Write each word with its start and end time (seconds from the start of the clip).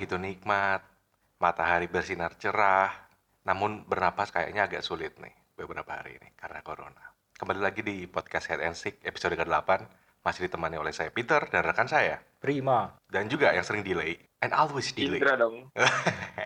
Begitu 0.00 0.16
nikmat, 0.16 0.80
matahari 1.36 1.84
bersinar 1.84 2.32
cerah, 2.40 2.88
namun 3.44 3.84
bernapas 3.84 4.32
kayaknya 4.32 4.64
agak 4.64 4.80
sulit 4.80 5.12
nih 5.20 5.36
beberapa 5.52 5.92
hari 5.92 6.16
ini 6.16 6.32
karena 6.40 6.64
corona. 6.64 7.12
Kembali 7.36 7.60
lagi 7.60 7.84
di 7.84 8.08
podcast 8.08 8.48
Head 8.48 8.64
and 8.64 8.72
Sick 8.72 8.96
episode 9.04 9.36
ke-8, 9.36 9.68
masih 10.24 10.48
ditemani 10.48 10.80
oleh 10.80 10.96
saya 10.96 11.12
Peter 11.12 11.44
dan 11.52 11.68
rekan 11.68 11.84
saya. 11.84 12.16
Prima. 12.40 12.96
Dan 13.12 13.28
juga 13.28 13.52
yang 13.52 13.60
sering 13.60 13.84
delay, 13.84 14.16
and 14.40 14.56
always 14.56 14.88
delay. 14.96 15.20
Indra 15.20 15.36
dong. 15.36 15.68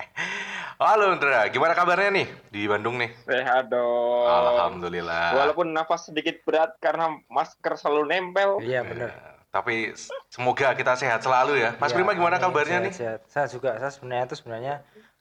Halo 0.83 1.15
Indra, 1.15 1.47
gimana 1.47 1.79
kabarnya 1.79 2.11
nih 2.11 2.27
di 2.51 2.67
Bandung 2.67 2.99
nih? 2.99 3.15
Sehat 3.23 3.71
dong. 3.71 4.35
Alhamdulillah. 4.35 5.31
Walaupun 5.31 5.71
nafas 5.71 6.11
sedikit 6.11 6.43
berat 6.43 6.75
karena 6.83 7.23
masker 7.31 7.79
selalu 7.79 8.19
nempel. 8.19 8.59
Iya 8.67 8.83
benar. 8.83 9.34
Ya, 9.55 9.63
tapi 9.63 9.95
semoga 10.27 10.75
kita 10.75 10.93
sehat 10.99 11.23
selalu 11.23 11.57
ya. 11.57 11.71
Mas 11.79 11.89
Iya, 11.89 11.95
Prima 11.95 12.11
gimana 12.13 12.37
kabarnya 12.37 12.75
sehat, 12.75 12.83
nih? 12.83 12.93
sehat. 12.93 13.21
Saya 13.31 13.47
juga, 13.47 13.71
saya 13.79 13.89
sebenarnya 13.89 14.25
itu 14.27 14.35
sebenarnya 14.35 14.75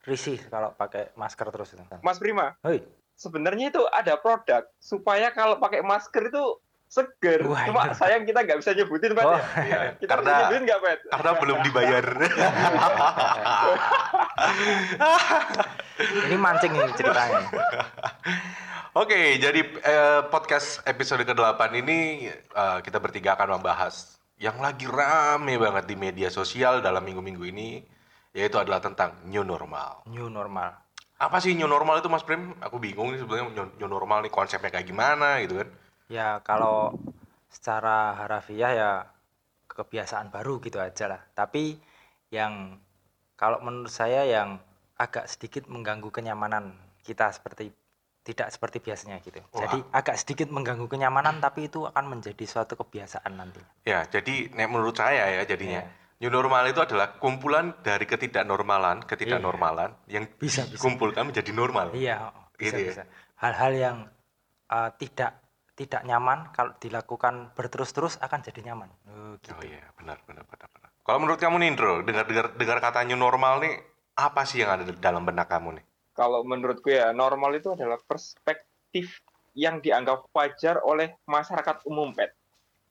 risih 0.04 0.36
kalau 0.50 0.74
pakai 0.74 1.14
masker 1.14 1.46
terus 1.48 1.70
itu. 1.72 1.80
Mas 2.02 2.18
Prima, 2.18 2.58
Hoi. 2.60 2.82
sebenarnya 3.14 3.70
itu 3.70 3.82
ada 3.86 4.18
produk 4.18 4.66
supaya 4.76 5.30
kalau 5.30 5.56
pakai 5.58 5.80
masker 5.80 6.28
itu 6.28 6.44
seger. 6.90 7.46
Wah, 7.46 7.62
Cuma 7.66 7.82
ini- 7.86 7.94
sayang 7.94 8.24
kita 8.24 8.40
nggak 8.42 8.58
bisa 8.58 8.72
nyebutin, 8.74 9.12
Pak. 9.14 9.24
Oh, 9.24 9.38
ya. 9.38 9.44
Iya, 9.62 9.78
Kita 9.98 10.10
karena 10.12 10.26
bisa 10.26 10.34
nyebutin 10.42 10.62
nggak, 10.66 10.80
Pak? 10.82 10.94
karena 11.14 11.32
belum 11.38 11.58
dibayar. 11.62 12.04
Ini 16.26 16.36
mancing 16.36 16.72
nih 16.74 16.90
ceritanya. 16.98 17.40
Oke, 18.94 19.38
jadi 19.38 19.60
eh, 19.62 20.20
podcast 20.28 20.82
episode 20.84 21.22
ke-8 21.22 21.62
ini 21.76 22.28
eh, 22.34 22.78
kita 22.82 22.98
bertiga 22.98 23.34
akan 23.34 23.58
membahas 23.58 24.14
yang 24.38 24.58
lagi 24.60 24.90
rame 24.90 25.56
banget 25.56 25.86
di 25.88 25.96
media 25.96 26.30
sosial 26.34 26.82
dalam 26.82 27.06
minggu-minggu 27.06 27.44
ini 27.48 27.70
yaitu 28.34 28.58
adalah 28.58 28.82
tentang 28.82 29.22
new 29.30 29.46
normal. 29.46 30.04
New 30.10 30.28
normal. 30.28 30.74
Apa 31.22 31.38
sih 31.38 31.54
new 31.54 31.70
normal 31.70 32.02
itu 32.02 32.10
Mas 32.10 32.26
Prim? 32.26 32.58
Aku 32.60 32.82
bingung 32.82 33.14
nih 33.14 33.22
sebenarnya 33.22 33.54
new, 33.54 33.68
new 33.78 33.90
normal 33.90 34.26
nih 34.26 34.34
konsepnya 34.34 34.74
kayak 34.74 34.90
gimana 34.90 35.40
gitu 35.46 35.62
kan. 35.62 35.70
Ya 36.10 36.42
kalau 36.42 36.98
secara 37.54 38.18
harafiah 38.18 38.72
ya 38.74 38.92
kebiasaan 39.70 40.34
baru 40.34 40.58
gitu 40.60 40.82
aja 40.82 41.06
lah. 41.06 41.22
Tapi 41.38 41.78
yang 42.34 42.82
kalau 43.38 43.62
menurut 43.62 43.94
saya 43.94 44.26
yang 44.26 44.58
agak 44.98 45.30
sedikit 45.30 45.70
mengganggu 45.70 46.10
kenyamanan 46.10 46.74
kita 47.06 47.30
seperti 47.30 47.70
tidak 48.24 48.48
seperti 48.56 48.80
biasanya 48.80 49.20
gitu. 49.20 49.44
Wah. 49.52 49.68
Jadi 49.68 49.78
agak 49.92 50.16
sedikit 50.16 50.48
mengganggu 50.48 50.88
kenyamanan 50.88 51.44
tapi 51.44 51.68
itu 51.68 51.84
akan 51.84 52.18
menjadi 52.18 52.44
suatu 52.48 52.80
kebiasaan 52.80 53.36
nantinya. 53.36 53.68
Ya, 53.84 54.08
jadi 54.08 54.48
nek 54.56 54.72
menurut 54.72 54.96
saya 54.96 55.28
ya 55.28 55.44
jadinya 55.44 55.84
new 56.24 56.32
normal 56.32 56.64
itu 56.72 56.80
adalah 56.80 57.20
kumpulan 57.20 57.76
dari 57.84 58.08
ketidaknormalan, 58.08 59.04
ketidaknormalan 59.04 59.92
yang 60.08 60.24
Bisa, 60.40 60.64
bisa. 60.64 60.80
dikumpulkan 60.80 61.28
menjadi 61.28 61.52
normal. 61.52 61.92
Iya, 61.92 62.32
Gitu 62.56 62.72
bisa 62.72 62.78
ya? 62.80 62.88
bisa. 62.96 63.04
Hal-hal 63.44 63.72
yang 63.76 63.98
uh, 64.72 64.90
tidak 64.96 65.44
tidak 65.74 66.02
nyaman 66.06 66.54
kalau 66.56 66.72
dilakukan 66.80 67.52
berterus-terus 67.58 68.22
akan 68.24 68.40
jadi 68.40 68.72
nyaman. 68.72 68.90
Oh, 69.10 69.36
gitu. 69.42 69.58
Oh 69.58 69.64
iya, 69.66 69.84
benar 70.00 70.22
benar 70.24 70.46
benar 70.48 70.70
benar. 70.72 70.90
Kalau 71.04 71.20
menurut 71.20 71.40
kamu 71.42 71.60
nih, 71.60 71.68
Indro, 71.76 71.92
dengar 72.08 72.24
dengar 72.24 72.46
dengar 72.56 72.78
kata 72.80 73.04
new 73.04 73.20
normal 73.20 73.60
nih, 73.60 73.74
apa 74.16 74.48
sih 74.48 74.64
yang 74.64 74.80
ada 74.80 74.88
dalam 74.96 75.28
benak 75.28 75.50
kamu 75.52 75.82
nih? 75.82 75.86
Kalau 76.14 76.46
menurutku 76.46 76.94
ya, 76.94 77.10
normal 77.10 77.58
itu 77.58 77.74
adalah 77.74 77.98
perspektif 78.06 79.22
yang 79.58 79.82
dianggap 79.82 80.30
wajar 80.34 80.82
oleh 80.86 81.18
masyarakat 81.26 81.86
umum, 81.90 82.14
Pet. 82.14 82.34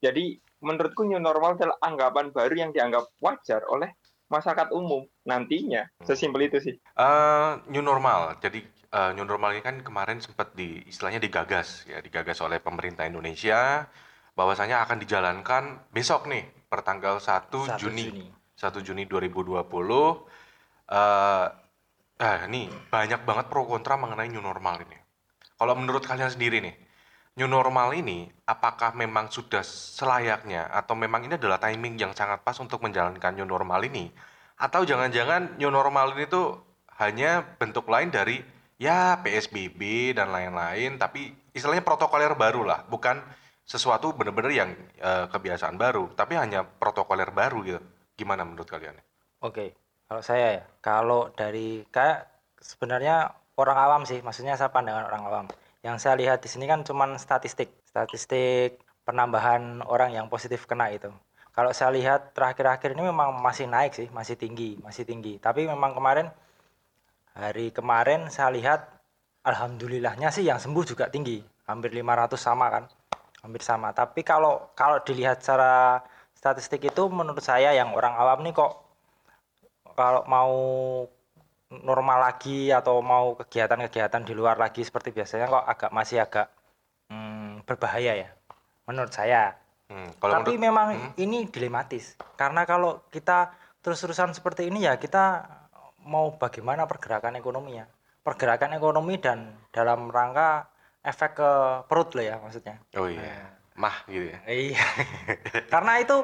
Jadi, 0.02 0.38
menurutku 0.62 1.06
new 1.06 1.22
normal 1.22 1.54
adalah 1.54 1.78
anggapan 1.78 2.34
baru 2.34 2.54
yang 2.54 2.70
dianggap 2.74 3.06
wajar 3.22 3.62
oleh 3.70 3.94
masyarakat 4.26 4.74
umum 4.74 5.04
nantinya. 5.28 5.86
Sesimpel 6.02 6.48
itu 6.48 6.58
sih. 6.58 6.74
Eh, 6.74 7.52
new 7.68 7.84
normal. 7.84 8.40
Jadi 8.40 8.64
eh, 8.90 9.10
new 9.12 9.28
normal 9.28 9.54
ini 9.54 9.62
kan 9.62 9.84
kemarin 9.84 10.18
sempat 10.24 10.56
di 10.56 10.80
istilahnya 10.88 11.20
digagas 11.20 11.84
ya, 11.84 12.00
digagas 12.00 12.40
oleh 12.40 12.58
pemerintah 12.58 13.04
Indonesia 13.04 13.86
bahwasanya 14.32 14.80
akan 14.88 14.96
dijalankan 15.04 15.92
besok 15.92 16.24
nih, 16.32 16.48
pertanggal 16.72 17.20
1 17.20 17.52
1 17.52 17.76
Juni. 17.76 18.32
1 18.56 18.80
Juni 18.80 19.04
2020 19.04 19.60
eh 20.92 21.46
eh 22.18 22.40
nih 22.48 22.68
banyak 22.90 23.24
banget 23.24 23.46
pro 23.48 23.64
kontra 23.64 23.96
mengenai 23.96 24.28
new 24.28 24.42
normal 24.42 24.80
ini. 24.84 24.98
Kalau 25.56 25.74
menurut 25.78 26.02
kalian 26.02 26.32
sendiri 26.32 26.58
nih, 26.58 26.74
new 27.38 27.48
normal 27.48 27.94
ini 27.94 28.28
apakah 28.44 28.92
memang 28.98 29.30
sudah 29.30 29.62
selayaknya 29.64 30.68
atau 30.68 30.98
memang 30.98 31.24
ini 31.24 31.38
adalah 31.38 31.62
timing 31.62 31.96
yang 31.96 32.12
sangat 32.12 32.42
pas 32.42 32.58
untuk 32.60 32.82
menjalankan 32.82 33.32
new 33.38 33.46
normal 33.46 33.80
ini? 33.86 34.10
Atau 34.58 34.84
jangan-jangan 34.84 35.56
new 35.56 35.70
normal 35.70 36.14
ini 36.18 36.26
tuh 36.28 36.58
hanya 37.00 37.42
bentuk 37.58 37.88
lain 37.88 38.12
dari 38.12 38.42
ya 38.76 39.22
PSBB 39.22 40.12
dan 40.18 40.34
lain-lain 40.34 40.98
tapi 40.98 41.30
istilahnya 41.54 41.86
protokoler 41.86 42.34
baru 42.34 42.66
lah, 42.66 42.82
bukan 42.90 43.22
sesuatu 43.62 44.12
benar-benar 44.12 44.52
yang 44.52 44.70
eh, 44.98 45.26
kebiasaan 45.30 45.78
baru, 45.78 46.12
tapi 46.18 46.34
hanya 46.36 46.66
protokoler 46.66 47.30
baru 47.30 47.58
gitu. 47.62 47.80
Gimana 48.18 48.44
menurut 48.44 48.68
kalian? 48.68 48.98
Oke, 49.42 49.74
kalau 50.12 50.20
saya 50.20 50.60
ya, 50.60 50.62
kalau 50.84 51.32
dari 51.32 51.88
kayak 51.88 52.28
sebenarnya 52.60 53.32
orang 53.56 53.78
awam 53.80 54.02
sih, 54.04 54.20
maksudnya 54.20 54.60
saya 54.60 54.68
pandangan 54.68 55.08
orang 55.08 55.22
awam. 55.24 55.46
Yang 55.80 56.04
saya 56.04 56.20
lihat 56.20 56.44
di 56.44 56.52
sini 56.52 56.68
kan 56.68 56.84
cuman 56.84 57.16
statistik, 57.16 57.72
statistik 57.88 58.76
penambahan 59.08 59.80
orang 59.88 60.12
yang 60.12 60.28
positif 60.28 60.68
kena 60.68 60.92
itu. 60.92 61.08
Kalau 61.56 61.72
saya 61.72 61.96
lihat 61.96 62.36
terakhir-akhir 62.36 62.92
ini 62.92 63.08
memang 63.08 63.40
masih 63.40 63.64
naik 63.64 63.96
sih, 63.96 64.12
masih 64.12 64.36
tinggi, 64.36 64.76
masih 64.84 65.08
tinggi. 65.08 65.40
Tapi 65.40 65.64
memang 65.64 65.96
kemarin 65.96 66.28
hari 67.32 67.72
kemarin 67.72 68.28
saya 68.28 68.52
lihat 68.52 68.84
alhamdulillahnya 69.48 70.28
sih 70.28 70.44
yang 70.44 70.60
sembuh 70.60 70.84
juga 70.84 71.08
tinggi, 71.08 71.40
hampir 71.64 71.88
500 71.88 72.36
sama 72.36 72.68
kan. 72.68 72.84
Hampir 73.40 73.64
sama. 73.64 73.96
Tapi 73.96 74.20
kalau 74.20 74.76
kalau 74.76 75.00
dilihat 75.00 75.40
secara 75.40 76.04
statistik 76.36 76.84
itu 76.84 77.08
menurut 77.08 77.40
saya 77.40 77.72
yang 77.72 77.96
orang 77.96 78.12
awam 78.12 78.44
nih 78.44 78.52
kok 78.52 78.81
kalau 79.92 80.22
mau 80.24 80.52
normal 81.72 82.18
lagi 82.20 82.68
atau 82.68 83.00
mau 83.00 83.32
kegiatan-kegiatan 83.34 84.22
di 84.22 84.32
luar 84.32 84.60
lagi 84.60 84.84
seperti 84.84 85.08
biasanya 85.08 85.48
kok 85.48 85.64
agak 85.64 85.90
masih 85.90 86.20
agak 86.20 86.52
hmm, 87.08 87.64
berbahaya 87.64 88.12
ya 88.18 88.30
menurut 88.84 89.08
saya. 89.08 89.56
Hmm, 89.88 90.08
kalau 90.18 90.40
Tapi 90.40 90.56
menurut- 90.56 90.64
memang 90.64 90.88
Hmm. 90.92 91.10
ini 91.16 91.48
dilematis 91.48 92.16
karena 92.36 92.64
kalau 92.64 93.00
kita 93.08 93.52
terus-terusan 93.80 94.32
seperti 94.32 94.68
ini 94.68 94.84
ya 94.84 94.96
kita 94.96 95.48
mau 96.04 96.34
bagaimana 96.34 96.84
pergerakan 96.84 97.36
ekonominya, 97.36 97.86
pergerakan 98.20 98.74
ekonomi 98.74 99.16
dan 99.16 99.52
dalam 99.70 100.08
rangka 100.08 100.68
efek 101.00 101.34
ke 101.34 101.50
perut 101.86 102.12
loh 102.12 102.24
ya 102.24 102.36
maksudnya. 102.38 102.78
Oh 102.94 103.08
iya, 103.08 103.54
mah 103.74 104.06
gitu 104.06 104.28
ya. 104.28 104.38
Iya. 104.46 104.82
Karena 105.72 105.98
itu 105.98 106.20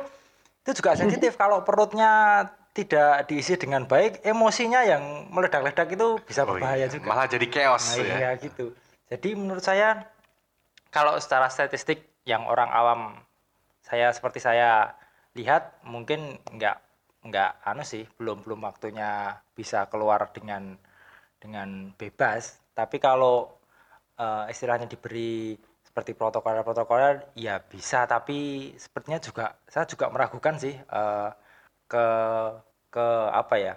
itu 0.60 0.70
juga 0.76 0.92
sensitif 0.94 1.34
kalau 1.34 1.64
perutnya 1.64 2.44
tidak 2.78 3.26
diisi 3.26 3.58
dengan 3.58 3.82
baik, 3.90 4.22
emosinya 4.22 4.86
yang 4.86 5.26
meledak-ledak 5.34 5.90
itu 5.90 6.22
bisa 6.22 6.46
Oh 6.46 6.54
berbahaya 6.54 6.86
iya, 6.86 6.88
juga. 6.88 7.10
Malah 7.10 7.26
jadi 7.26 7.46
chaos 7.50 7.84
Nah, 7.90 7.96
ya. 7.98 8.14
iya 8.22 8.30
gitu. 8.38 8.70
Jadi 9.10 9.34
menurut 9.34 9.64
saya 9.66 10.06
kalau 10.94 11.18
secara 11.18 11.50
statistik 11.50 12.06
yang 12.22 12.46
orang 12.46 12.70
awam 12.70 13.00
saya 13.82 14.14
seperti 14.14 14.38
saya 14.38 14.94
lihat 15.34 15.82
mungkin 15.82 16.38
nggak 16.54 16.76
nggak 17.26 17.50
anu 17.66 17.82
sih 17.82 18.06
belum 18.14 18.46
belum 18.46 18.62
waktunya 18.62 19.42
bisa 19.58 19.90
keluar 19.90 20.30
dengan 20.30 20.78
dengan 21.42 21.90
bebas. 21.98 22.62
Tapi 22.78 23.02
kalau 23.02 23.58
eh, 24.22 24.54
istilahnya 24.54 24.86
diberi 24.86 25.58
seperti 25.82 26.14
protokol-protokol 26.14 27.34
ya 27.34 27.58
bisa 27.58 28.06
tapi 28.06 28.70
sepertinya 28.78 29.18
juga 29.18 29.58
saya 29.66 29.82
juga 29.82 30.06
meragukan 30.14 30.54
sih 30.62 30.78
eh, 30.78 31.30
ke 31.90 32.06
ke 32.88 33.08
apa 33.32 33.54
ya 33.60 33.74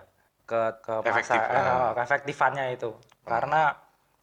ke 0.48 0.60
ke 0.84 0.94
Efektif, 1.08 1.40
masa- 1.40 1.96
ah. 1.96 1.96
eh, 2.68 2.72
itu 2.76 2.90
karena 3.24 3.76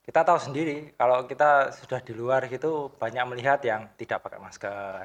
kita 0.05 0.25
tahu 0.25 0.39
sendiri 0.41 0.97
kalau 0.97 1.29
kita 1.29 1.73
sudah 1.73 2.01
di 2.01 2.13
luar 2.17 2.49
gitu 2.49 2.89
banyak 2.97 3.25
melihat 3.29 3.61
yang 3.65 3.89
tidak 4.01 4.25
pakai 4.25 4.41
masker 4.41 5.05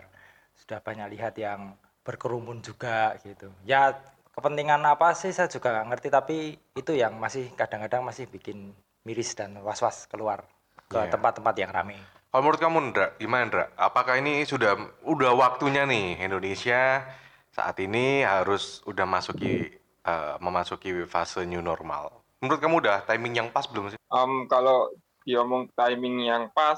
sudah 0.56 0.80
banyak 0.80 1.12
lihat 1.16 1.36
yang 1.36 1.76
berkerumun 2.04 2.64
juga 2.64 3.16
gitu 3.24 3.52
ya 3.68 3.92
kepentingan 4.36 4.80
apa 4.84 5.12
sih 5.16 5.32
saya 5.36 5.48
juga 5.52 5.72
nggak 5.76 5.88
ngerti 5.92 6.08
tapi 6.12 6.38
itu 6.76 6.92
yang 6.96 7.16
masih 7.20 7.52
kadang-kadang 7.56 8.04
masih 8.04 8.28
bikin 8.28 8.72
miris 9.04 9.36
dan 9.36 9.60
was-was 9.62 10.08
keluar 10.08 10.44
ke 10.88 11.00
Iya. 11.00 11.12
tempat-tempat 11.12 11.56
yang 11.60 11.72
ramai 11.72 12.00
Kalau 12.34 12.50
menurut 12.50 12.62
kamu, 12.66 12.78
Ndra, 12.90 13.08
gimana, 13.22 13.46
Ndra? 13.46 13.66
Apakah 13.78 14.18
ini 14.18 14.42
sudah 14.42 14.74
udah 15.06 15.38
waktunya 15.38 15.86
nih 15.86 16.18
Indonesia 16.18 17.06
saat 17.54 17.78
ini 17.80 18.26
harus 18.26 18.82
udah 18.90 19.06
masuki 19.06 19.70
eh, 20.04 20.36
memasuki 20.42 21.06
fase 21.06 21.46
new 21.46 21.62
normal? 21.62 22.10
Menurut 22.42 22.60
kamu 22.60 22.76
udah 22.84 23.08
timing 23.08 23.40
yang 23.40 23.50
pas 23.54 23.64
belum 23.70 23.94
sih? 23.94 24.00
Em, 24.12 24.50
kalau 24.52 24.92
diomong 25.24 25.72
timing 25.72 26.28
yang 26.28 26.52
pas, 26.52 26.76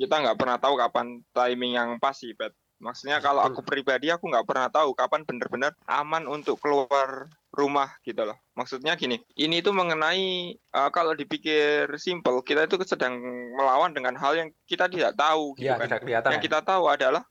kita 0.00 0.24
nggak 0.24 0.38
pernah 0.40 0.56
tahu 0.56 0.80
kapan 0.80 1.20
timing 1.36 1.76
yang 1.76 1.90
pas 2.00 2.16
sih, 2.16 2.32
Pet. 2.32 2.54
Maksudnya 2.76 3.24
kalau 3.24 3.40
aku 3.40 3.64
pribadi 3.64 4.12
aku 4.12 4.28
nggak 4.28 4.44
pernah 4.44 4.68
tahu 4.68 4.92
kapan 4.92 5.24
benar-benar 5.24 5.72
aman 5.88 6.28
untuk 6.28 6.60
keluar 6.60 7.28
rumah 7.48 7.88
gitu 8.04 8.20
loh. 8.20 8.36
Maksudnya 8.52 9.00
gini, 9.00 9.16
ini 9.32 9.64
itu 9.64 9.72
mengenai 9.72 10.52
uh, 10.76 10.92
kalau 10.92 11.16
dipikir 11.16 11.88
simple, 11.96 12.44
kita 12.44 12.68
itu 12.68 12.76
sedang 12.84 13.16
melawan 13.56 13.96
dengan 13.96 14.12
hal 14.20 14.36
yang 14.36 14.48
kita 14.68 14.92
tidak 14.92 15.16
tahu 15.16 15.56
gitu 15.56 15.72
Iya, 15.72 15.80
kan. 15.80 15.88
tidak 15.88 16.00
kelihatan. 16.04 16.30
Yang 16.36 16.42
ya. 16.44 16.46
kita 16.52 16.60
tahu 16.68 16.84
adalah 16.84 17.22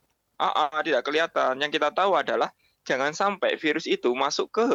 ah, 0.42 0.54
ah, 0.66 0.82
tidak 0.82 1.02
kelihatan. 1.06 1.54
Yang 1.62 1.72
kita 1.78 1.90
tahu 1.94 2.12
adalah 2.18 2.50
jangan 2.86 3.12
sampai 3.12 3.58
virus 3.58 3.90
itu 3.90 4.14
masuk 4.14 4.54
ke 4.54 4.68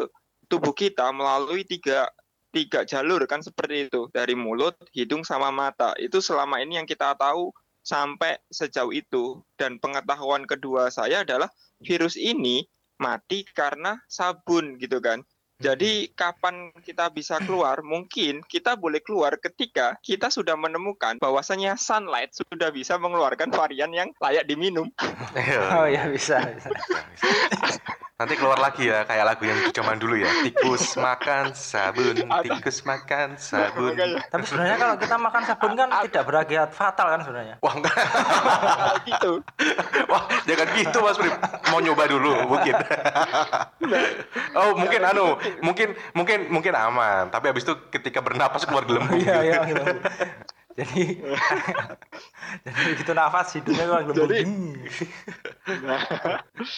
tubuh 0.50 0.74
kita 0.74 1.14
melalui 1.14 1.62
tiga 1.62 2.10
tiga 2.50 2.82
jalur 2.82 3.22
kan 3.30 3.40
seperti 3.40 3.86
itu 3.86 4.10
dari 4.10 4.34
mulut, 4.34 4.74
hidung 4.90 5.22
sama 5.22 5.54
mata. 5.54 5.94
Itu 5.96 6.18
selama 6.18 6.58
ini 6.58 6.82
yang 6.82 6.86
kita 6.86 7.14
tahu 7.14 7.54
sampai 7.86 8.36
sejauh 8.50 8.90
itu. 8.90 9.38
Dan 9.54 9.78
pengetahuan 9.78 10.44
kedua 10.44 10.90
saya 10.90 11.22
adalah 11.22 11.48
virus 11.80 12.18
ini 12.18 12.66
mati 13.00 13.46
karena 13.54 13.96
sabun 14.10 14.76
gitu 14.82 14.98
kan. 14.98 15.22
Jadi 15.60 16.08
kapan 16.16 16.72
kita 16.80 17.12
bisa 17.12 17.36
keluar? 17.44 17.84
Mungkin 17.92 18.40
kita 18.48 18.74
boleh 18.80 19.04
keluar 19.04 19.36
ketika 19.36 20.00
kita 20.00 20.32
sudah 20.32 20.56
menemukan 20.56 21.20
bahwasanya 21.20 21.76
sunlight 21.76 22.32
sudah 22.32 22.72
bisa 22.72 22.96
mengeluarkan 22.96 23.52
varian 23.52 23.92
yang 23.92 24.08
layak 24.18 24.48
diminum. 24.48 24.88
Oh 25.70 25.86
ya 25.86 26.08
bisa. 26.08 26.40
bisa. 26.50 26.68
Bisa, 26.72 26.98
bisa. 27.52 27.82
Nanti 28.20 28.37
keluar 28.37 28.61
lagi 28.61 28.84
ya 28.84 29.08
kayak 29.08 29.25
lagu 29.25 29.49
yang 29.49 29.56
zaman 29.72 29.96
dulu 29.96 30.20
ya. 30.20 30.28
Tikus 30.44 30.93
makan 31.00 31.56
sabun, 31.56 32.20
tikus 32.44 32.84
makan 32.84 33.40
sabun. 33.40 33.96
Tapi 34.28 34.44
sebenarnya 34.44 34.76
kalau 34.76 34.96
kita 35.00 35.17
makan 35.17 35.43
sabun 35.49 35.72
kan 35.72 35.88
tidak 36.05 36.25
berakibat 36.28 36.70
fatal 36.76 37.08
kan 37.17 37.25
sebenarnya. 37.25 37.56
Wah 37.64 37.72
enggak. 37.81 37.96
gitu. 39.08 39.40
Wah, 40.12 40.28
jangan 40.44 40.69
gitu 40.76 40.99
Mas 41.00 41.17
Prim. 41.17 41.32
Mau 41.72 41.81
nyoba 41.81 42.05
dulu 42.12 42.32
mungkin. 42.44 42.76
oh, 44.61 44.76
mungkin 44.76 45.00
anu, 45.00 45.40
mungkin 45.64 45.96
mungkin 46.12 46.38
mungkin 46.52 46.72
aman, 46.76 47.32
tapi 47.32 47.49
habis 47.49 47.64
itu 47.64 47.72
ketika 47.88 48.20
bernapas 48.20 48.69
keluar 48.69 48.84
gelembung. 48.84 49.17
Iya 49.17 49.37
iya 49.40 49.58
gitu. 49.64 49.84
Jadi 50.78 51.19
jadi 52.64 52.81
begitu 52.94 53.12
nafas 53.12 53.55
hidungnya 53.58 53.87
kan. 53.90 54.02
Jadi-. 54.14 54.44
Nah, 55.82 56.00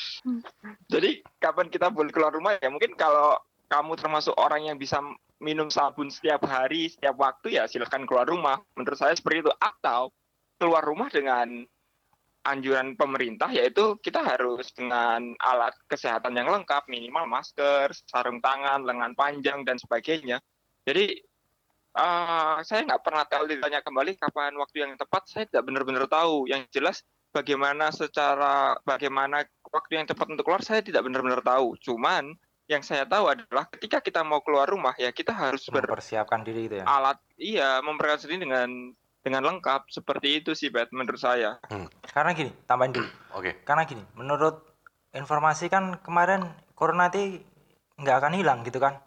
jadi 0.92 1.10
kapan 1.42 1.68
kita 1.68 1.92
boleh 1.92 2.12
keluar 2.12 2.32
rumah 2.32 2.56
ya? 2.56 2.72
Mungkin 2.72 2.96
kalau 2.96 3.36
kamu 3.68 3.96
termasuk 3.96 4.36
orang 4.36 4.68
yang 4.68 4.76
bisa 4.76 5.00
minum 5.42 5.68
sabun 5.68 6.08
setiap 6.08 6.44
hari, 6.46 6.92
setiap 6.92 7.18
waktu 7.18 7.60
ya 7.60 7.68
silakan 7.68 8.08
keluar 8.08 8.24
rumah. 8.24 8.60
Menurut 8.78 8.96
saya 8.96 9.12
seperti 9.12 9.44
itu. 9.48 9.52
Atau 9.60 10.12
keluar 10.56 10.84
rumah 10.86 11.10
dengan 11.10 11.66
anjuran 12.42 12.98
pemerintah 12.98 13.54
yaitu 13.54 13.94
kita 14.02 14.18
harus 14.18 14.74
dengan 14.74 15.34
alat 15.38 15.74
kesehatan 15.86 16.34
yang 16.34 16.50
lengkap, 16.50 16.90
minimal 16.90 17.26
masker, 17.30 17.94
sarung 18.10 18.42
tangan, 18.42 18.82
lengan 18.82 19.14
panjang 19.14 19.62
dan 19.62 19.78
sebagainya. 19.78 20.42
Jadi 20.82 21.22
eh, 21.96 22.56
saya 22.64 22.80
nggak 22.88 23.02
pernah 23.04 23.24
tahu 23.28 23.44
ditanya 23.48 23.80
kembali 23.84 24.16
kapan 24.16 24.52
waktu 24.56 24.76
yang 24.84 24.92
tepat. 24.96 25.28
Saya 25.28 25.44
tidak 25.48 25.68
benar-benar 25.68 26.08
tahu. 26.08 26.48
Yang 26.48 26.62
jelas 26.72 26.96
bagaimana 27.32 27.88
secara 27.90 28.76
bagaimana 28.84 29.44
waktu 29.72 29.92
yang 29.96 30.06
tepat 30.06 30.28
untuk 30.28 30.44
keluar 30.44 30.60
saya 30.60 30.84
tidak 30.84 31.02
benar-benar 31.04 31.40
tahu. 31.40 31.74
Cuman 31.80 32.36
yang 32.70 32.84
saya 32.84 33.04
tahu 33.04 33.28
adalah 33.28 33.66
ketika 33.74 33.98
kita 34.00 34.20
mau 34.22 34.40
keluar 34.40 34.64
rumah 34.70 34.94
ya 34.96 35.10
kita 35.10 35.34
harus 35.34 35.66
Mempersiapkan 35.68 36.46
diri 36.46 36.70
itu 36.70 36.80
ya. 36.80 36.84
beralat 36.86 37.18
iya 37.36 37.70
mempersiapkan 37.82 38.28
diri 38.30 38.38
dengan 38.48 38.68
dengan 39.22 39.42
lengkap 39.46 39.86
seperti 39.88 40.42
itu 40.42 40.50
sih 40.52 40.68
Bet 40.68 40.90
menurut 40.90 41.18
saya. 41.18 41.56
Karena 42.10 42.34
gini, 42.34 42.50
tambahin 42.66 42.92
dulu. 42.92 43.08
Oke. 43.38 43.62
Karena 43.62 43.86
gini, 43.86 44.02
menurut 44.18 44.66
informasi 45.14 45.70
kan 45.70 46.02
kemarin 46.02 46.42
corona 46.74 47.08
itu 47.08 47.40
nggak 48.02 48.16
akan 48.18 48.32
hilang 48.34 48.66
gitu 48.66 48.82
kan. 48.82 48.98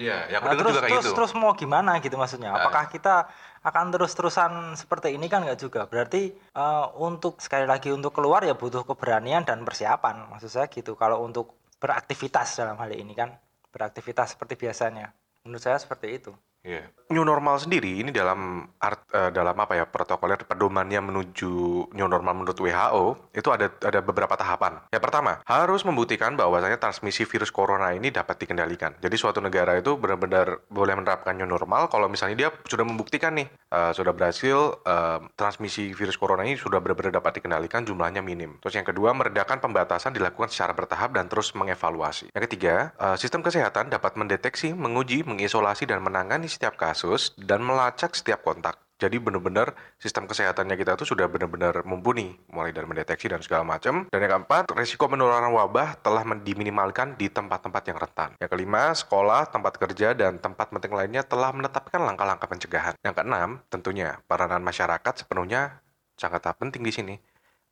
Iya, 0.00 0.32
yang 0.32 0.40
Nah, 0.40 0.48
aku 0.48 0.56
dengar 0.56 0.64
terus 0.64 0.72
juga 0.72 0.80
kayak 0.80 0.92
terus 0.96 1.04
gitu. 1.04 1.16
terus 1.20 1.32
mau 1.36 1.52
gimana 1.52 1.92
gitu 2.00 2.16
maksudnya? 2.16 2.50
Ah. 2.56 2.64
Apakah 2.64 2.84
kita 2.88 3.14
akan 3.60 3.86
terus-terusan 3.92 4.52
seperti 4.80 5.12
ini 5.12 5.28
kan 5.28 5.44
nggak 5.44 5.60
juga? 5.60 5.84
Berarti 5.84 6.32
eh, 6.32 6.86
untuk 6.96 7.36
sekali 7.44 7.68
lagi 7.68 7.92
untuk 7.92 8.16
keluar 8.16 8.40
ya 8.40 8.56
butuh 8.56 8.88
keberanian 8.88 9.44
dan 9.44 9.60
persiapan. 9.60 10.32
Maksud 10.32 10.48
saya 10.48 10.66
gitu. 10.72 10.96
Kalau 10.96 11.20
untuk 11.20 11.60
beraktivitas 11.76 12.56
dalam 12.56 12.80
hal 12.80 12.88
ini 12.96 13.12
kan 13.12 13.36
beraktivitas 13.68 14.34
seperti 14.34 14.56
biasanya. 14.56 15.12
Menurut 15.44 15.60
saya 15.60 15.76
seperti 15.76 16.16
itu. 16.16 16.32
Iya. 16.60 16.92
New 17.10 17.24
normal 17.24 17.56
sendiri 17.56 18.04
ini 18.04 18.12
dalam 18.12 18.68
art 18.78 19.08
eh, 19.10 19.32
dalam 19.32 19.56
apa 19.56 19.80
ya 19.80 19.88
protokoler 19.88 20.44
pedomannya 20.44 21.00
menuju 21.00 21.52
new 21.96 22.06
normal 22.06 22.36
menurut 22.36 22.54
WHO 22.60 23.32
itu 23.32 23.48
ada 23.48 23.72
ada 23.80 24.04
beberapa 24.04 24.36
tahapan. 24.36 24.84
Yang 24.92 25.02
pertama 25.08 25.40
harus 25.48 25.82
membuktikan 25.88 26.36
bahwasanya 26.36 26.76
transmisi 26.76 27.24
virus 27.24 27.48
corona 27.48 27.96
ini 27.96 28.12
dapat 28.12 28.44
dikendalikan. 28.44 28.92
Jadi 29.00 29.16
suatu 29.16 29.40
negara 29.40 29.80
itu 29.80 29.96
benar-benar 29.96 30.68
boleh 30.68 30.94
menerapkan 31.00 31.32
new 31.34 31.48
normal 31.48 31.88
kalau 31.88 32.12
misalnya 32.12 32.36
dia 32.36 32.48
sudah 32.68 32.84
membuktikan 32.84 33.40
nih 33.40 33.48
eh, 33.70 33.92
sudah 33.94 34.12
berhasil 34.12 34.82
eh, 34.82 35.18
transmisi 35.38 35.94
virus 35.94 36.18
corona 36.18 36.42
ini 36.42 36.58
sudah 36.58 36.82
benar-benar 36.82 37.22
dapat 37.22 37.40
dikendalikan 37.40 37.86
jumlahnya 37.86 38.20
minim. 38.20 38.58
Terus 38.58 38.74
yang 38.76 38.86
kedua 38.86 39.14
meredakan 39.16 39.62
pembatasan 39.62 40.12
dilakukan 40.12 40.50
secara 40.50 40.74
bertahap 40.74 41.14
dan 41.14 41.30
terus 41.30 41.54
mengevaluasi. 41.54 42.34
Yang 42.34 42.42
ketiga 42.50 42.92
eh, 42.98 43.16
sistem 43.16 43.40
kesehatan 43.46 43.88
dapat 43.88 44.18
mendeteksi, 44.18 44.74
menguji, 44.74 45.22
mengisolasi 45.22 45.86
dan 45.86 46.02
menangani 46.02 46.50
setiap 46.50 46.74
kasus 46.74 47.32
dan 47.38 47.62
melacak 47.62 48.12
setiap 48.12 48.42
kontak. 48.42 48.89
Jadi 49.00 49.16
benar-benar 49.16 49.72
sistem 49.96 50.28
kesehatannya 50.28 50.76
kita 50.76 50.92
tuh 51.00 51.08
sudah 51.08 51.24
benar-benar 51.24 51.80
mumpuni, 51.88 52.36
mulai 52.52 52.68
dari 52.68 52.84
mendeteksi 52.84 53.32
dan 53.32 53.40
segala 53.40 53.64
macam. 53.64 54.04
Dan 54.12 54.18
yang 54.20 54.44
keempat, 54.44 54.68
resiko 54.76 55.08
penularan 55.08 55.48
wabah 55.56 56.04
telah 56.04 56.20
diminimalkan 56.44 57.16
di 57.16 57.32
tempat-tempat 57.32 57.82
yang 57.88 57.96
rentan. 57.96 58.30
Yang 58.36 58.50
kelima, 58.52 58.92
sekolah, 58.92 59.48
tempat 59.48 59.80
kerja, 59.80 60.12
dan 60.12 60.36
tempat 60.36 60.68
penting 60.68 60.92
lainnya 60.92 61.24
telah 61.24 61.48
menetapkan 61.56 62.04
langkah-langkah 62.04 62.44
pencegahan. 62.44 62.94
Yang 63.00 63.14
keenam, 63.16 63.48
tentunya 63.72 64.20
peranan 64.28 64.60
masyarakat 64.60 65.24
sepenuhnya 65.24 65.80
sangat 66.20 66.44
penting 66.60 66.84
di 66.84 66.92
sini. 66.92 67.14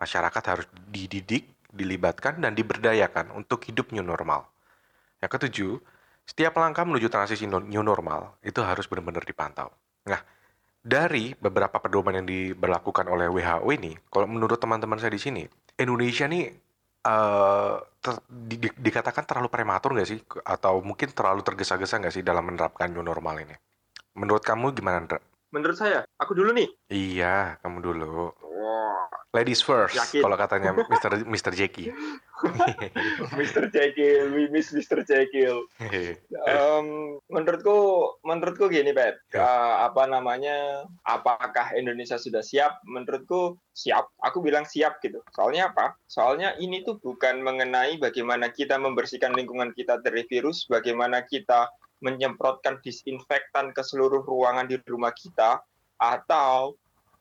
Masyarakat 0.01 0.43
harus 0.49 0.65
dididik, 0.89 1.53
dilibatkan, 1.69 2.41
dan 2.41 2.57
diberdayakan 2.57 3.37
untuk 3.37 3.69
hidup 3.69 3.93
new 3.93 4.01
normal. 4.01 4.49
Yang 5.21 5.31
ketujuh, 5.37 5.73
setiap 6.25 6.57
langkah 6.57 6.89
menuju 6.89 7.13
transisi 7.13 7.45
new 7.45 7.85
normal 7.85 8.41
itu 8.41 8.65
harus 8.65 8.89
benar-benar 8.89 9.29
dipantau. 9.29 9.69
Nah, 10.09 10.21
dari 10.83 11.35
beberapa 11.37 11.77
pedoman 11.83 12.23
yang 12.23 12.27
diberlakukan 12.29 13.07
oleh 13.11 13.29
WHO 13.29 13.69
ini, 13.75 13.93
kalau 14.09 14.27
menurut 14.31 14.57
teman-teman 14.57 14.97
saya 14.97 15.13
di 15.13 15.21
sini, 15.21 15.43
Indonesia 15.77 16.25
nih 16.25 16.45
eh, 16.99 17.77
ter- 18.03 18.25
di- 18.29 18.59
di- 18.59 18.79
dikatakan 18.79 19.25
terlalu 19.25 19.49
prematur 19.49 19.95
nggak 19.95 20.09
sih? 20.09 20.19
Atau 20.45 20.83
mungkin 20.83 21.13
terlalu 21.15 21.41
tergesa-gesa 21.47 22.03
nggak 22.03 22.15
sih 22.15 22.25
dalam 22.27 22.45
menerapkan 22.47 22.91
new 22.91 23.05
normal 23.05 23.39
ini? 23.43 23.55
Menurut 24.19 24.43
kamu 24.43 24.75
gimana, 24.75 25.07
Ndra? 25.07 25.19
Menurut 25.55 25.77
saya, 25.79 26.05
aku 26.21 26.37
dulu 26.37 26.53
nih. 26.53 26.69
Iya, 26.93 27.57
kamu 27.65 27.79
dulu. 27.81 28.35
Ladies 29.37 29.61
first, 29.61 29.93
Yakin? 29.93 30.25
kalau 30.25 30.41
katanya 30.41 30.73
Mr. 30.89 31.21
Mr. 31.29 31.53
Jackie. 31.53 31.93
Mr. 33.37 33.69
Jekyll, 33.69 34.33
we 34.33 34.49
miss 34.49 34.73
Mr. 34.73 35.05
Jekyll. 35.05 35.69
Em, 36.49 36.87
menurutku, 37.29 37.77
menurutku 38.25 38.73
gini, 38.73 38.97
Pet. 38.97 39.21
Ya. 39.37 39.45
Eh, 39.45 39.75
apa 39.85 40.09
namanya? 40.09 40.89
Apakah 41.05 41.77
Indonesia 41.77 42.17
sudah 42.17 42.41
siap? 42.41 42.81
Menurutku 42.89 43.61
siap. 43.77 44.09
Aku 44.25 44.41
bilang 44.41 44.65
siap 44.65 44.97
gitu. 45.05 45.21
Soalnya 45.37 45.77
apa? 45.77 45.93
Soalnya 46.09 46.57
ini 46.57 46.81
tuh 46.81 46.97
bukan 46.97 47.45
mengenai 47.45 48.01
bagaimana 48.01 48.49
kita 48.49 48.81
membersihkan 48.81 49.37
lingkungan 49.37 49.77
kita 49.77 50.01
dari 50.01 50.25
virus, 50.25 50.65
bagaimana 50.73 51.21
kita 51.29 51.69
menyemprotkan 52.01 52.81
disinfektan 52.81 53.77
ke 53.77 53.85
seluruh 53.85 54.25
ruangan 54.25 54.65
di 54.65 54.81
rumah 54.89 55.13
kita, 55.13 55.61
atau 56.01 56.79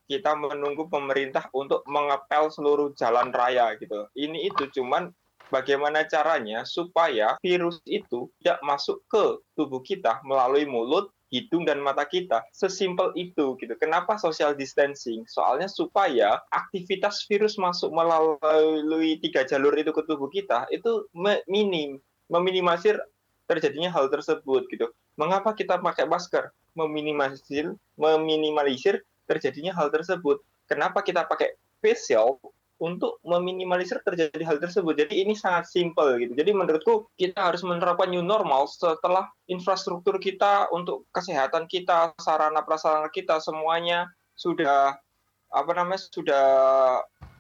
kita 0.08 0.34
menunggu 0.40 0.88
pemerintah 0.88 1.52
untuk 1.52 1.84
mengepel 1.86 2.48
seluruh 2.50 2.96
jalan 2.96 3.30
raya 3.36 3.76
gitu. 3.78 4.08
Ini 4.16 4.50
itu 4.50 4.72
cuman 4.80 5.12
bagaimana 5.52 6.08
caranya 6.08 6.64
supaya 6.64 7.36
virus 7.44 7.80
itu 7.88 8.32
tidak 8.40 8.60
masuk 8.64 9.04
ke 9.12 9.40
tubuh 9.56 9.84
kita 9.84 10.24
melalui 10.24 10.64
mulut, 10.68 11.12
hidung 11.28 11.68
dan 11.68 11.84
mata 11.84 12.08
kita. 12.08 12.44
Sesimpel 12.56 13.12
itu 13.20 13.60
gitu. 13.60 13.74
Kenapa 13.80 14.16
social 14.16 14.56
distancing? 14.56 15.28
Soalnya 15.28 15.68
supaya 15.68 16.40
aktivitas 16.52 17.28
virus 17.28 17.60
masuk 17.60 17.92
melalui 17.92 19.20
tiga 19.20 19.44
jalur 19.44 19.76
itu 19.76 19.92
ke 19.92 20.02
tubuh 20.08 20.32
kita 20.32 20.68
itu 20.72 21.08
minim, 21.48 22.00
meminimalisir 22.32 23.00
terjadinya 23.48 23.92
hal 23.92 24.12
tersebut 24.12 24.68
gitu. 24.72 24.92
Mengapa 25.18 25.56
kita 25.56 25.80
pakai 25.80 26.06
masker? 26.06 26.52
Meminimalisir, 26.78 27.74
meminimalisir 27.98 29.02
terjadinya 29.28 29.76
hal 29.76 29.92
tersebut. 29.92 30.42
Kenapa 30.66 31.04
kita 31.04 31.28
pakai 31.28 31.60
face 31.84 32.10
shield? 32.10 32.40
untuk 32.78 33.18
meminimalisir 33.26 34.02
terjadi 34.06 34.42
hal 34.46 34.62
tersebut. 34.62 34.94
Jadi 34.94 35.26
ini 35.26 35.34
sangat 35.34 35.70
simpel 35.70 36.18
gitu. 36.22 36.38
Jadi 36.38 36.54
menurutku 36.54 37.10
kita 37.18 37.50
harus 37.50 37.66
menerapkan 37.66 38.10
new 38.10 38.22
normal 38.22 38.70
setelah 38.70 39.26
infrastruktur 39.50 40.22
kita 40.22 40.70
untuk 40.70 41.10
kesehatan 41.10 41.66
kita, 41.66 42.14
sarana 42.22 42.62
prasarana 42.62 43.10
kita 43.10 43.42
semuanya 43.42 44.06
sudah 44.38 44.94
apa 45.50 45.72
namanya 45.74 46.02
sudah 46.14 46.46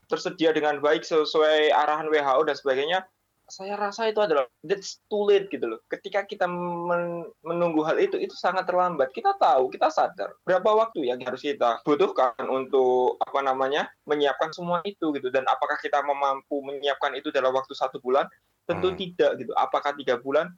tersedia 0.07 0.55
dengan 0.55 0.79
baik 0.81 1.05
sesuai 1.05 1.69
arahan 1.75 2.09
WHO 2.09 2.41
dan 2.47 2.55
sebagainya, 2.55 2.99
saya 3.47 3.79
rasa 3.79 4.11
itu 4.11 4.19
adalah 4.19 4.43
that's 4.59 4.99
too 5.07 5.23
late 5.23 5.47
gitu 5.47 5.63
loh. 5.63 5.79
Ketika 5.87 6.27
kita 6.27 6.43
men 6.51 7.23
menunggu 7.47 7.79
hal 7.87 7.95
itu, 7.95 8.19
itu 8.19 8.35
sangat 8.35 8.67
terlambat. 8.67 9.15
Kita 9.15 9.39
tahu, 9.39 9.71
kita 9.71 9.87
sadar 9.87 10.35
berapa 10.43 10.67
waktu 10.67 11.07
yang 11.07 11.19
harus 11.23 11.39
kita 11.39 11.79
butuhkan 11.87 12.35
untuk 12.51 13.15
apa 13.23 13.39
namanya 13.39 13.87
menyiapkan 14.03 14.51
semua 14.51 14.83
itu 14.83 15.15
gitu. 15.15 15.31
Dan 15.31 15.47
apakah 15.47 15.79
kita 15.79 16.03
mampu 16.03 16.59
menyiapkan 16.59 17.15
itu 17.15 17.31
dalam 17.31 17.55
waktu 17.55 17.71
satu 17.71 18.03
bulan? 18.03 18.27
Tentu 18.67 18.91
Hmm. 18.91 18.99
tidak 18.99 19.31
gitu. 19.39 19.55
Apakah 19.55 19.95
tiga 19.95 20.19
bulan? 20.19 20.51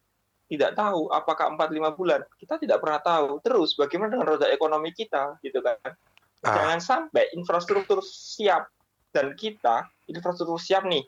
Tidak 0.50 0.74
tahu. 0.74 1.13
Apakah 1.13 1.53
empat 1.53 1.69
lima 1.69 1.93
bulan? 1.93 2.25
Kita 2.41 2.58
tidak 2.58 2.81
pernah 2.81 2.98
tahu. 3.05 3.38
Terus 3.46 3.77
bagaimana 3.77 4.17
dengan 4.17 4.34
roda 4.34 4.50
ekonomi 4.50 4.89
kita 4.98 5.38
gitu 5.46 5.62
kan? 5.62 5.77
Ah. 6.41 6.58
Jangan 6.58 6.79
sampai 6.81 7.29
infrastruktur 7.38 8.01
siap 8.01 8.65
dan 9.13 9.38
kita 9.38 9.86
infrastruktur 10.10 10.58
siap 10.58 10.89
nih 10.89 11.05